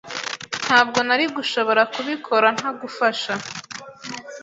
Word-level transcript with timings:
Ntabwo 0.65 0.99
nari 1.07 1.25
gushobora 1.35 1.81
kubikora 1.93 2.47
ntagufasha. 2.57 3.33